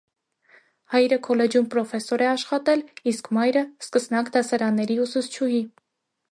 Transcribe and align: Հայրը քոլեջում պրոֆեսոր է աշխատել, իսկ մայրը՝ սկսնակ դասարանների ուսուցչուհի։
Հայրը 0.93 1.19
քոլեջում 1.27 1.67
պրոֆեսոր 1.75 2.23
է 2.25 2.29
աշխատել, 2.29 2.83
իսկ 3.13 3.31
մայրը՝ 3.39 3.65
սկսնակ 3.87 4.35
դասարանների 4.39 4.99
ուսուցչուհի։ 5.07 5.65